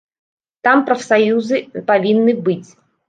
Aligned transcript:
Там 0.67 0.77
прафсаюзы 0.87 1.61
павінны 1.91 2.33
быць. 2.49 2.69